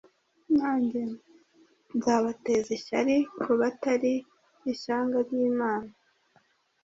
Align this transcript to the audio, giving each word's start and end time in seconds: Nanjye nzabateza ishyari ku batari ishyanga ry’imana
Nanjye 0.57 1.01
nzabateza 1.95 2.69
ishyari 2.77 3.15
ku 3.41 3.51
batari 3.59 4.13
ishyanga 4.73 5.17
ry’imana 5.27 5.91